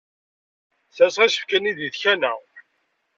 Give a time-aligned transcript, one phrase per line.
[0.89, 2.33] Sserseɣ isefka-nni deg tkanna.